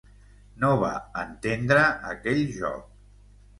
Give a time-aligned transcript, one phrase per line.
[0.63, 0.89] No va
[1.25, 2.91] entendre aquell joc...